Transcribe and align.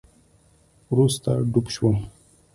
وروسته 0.91 1.29
ډوب 1.51 1.65
شوم 1.75 1.97